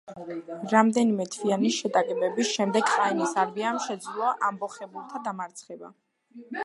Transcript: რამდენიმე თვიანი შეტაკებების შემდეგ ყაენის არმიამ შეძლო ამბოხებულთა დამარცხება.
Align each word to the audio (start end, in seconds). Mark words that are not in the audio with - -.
რამდენიმე 0.69 1.27
თვიანი 1.35 1.69
შეტაკებების 1.75 2.53
შემდეგ 2.55 2.89
ყაენის 2.95 3.37
არმიამ 3.43 3.77
შეძლო 3.89 4.33
ამბოხებულთა 4.49 5.23
დამარცხება. 5.29 5.93